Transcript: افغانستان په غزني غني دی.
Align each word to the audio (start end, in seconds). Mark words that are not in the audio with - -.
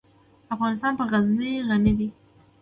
افغانستان 0.55 0.93
په 0.99 1.03
غزني 1.11 1.51
غني 1.69 1.93
دی. 1.99 2.07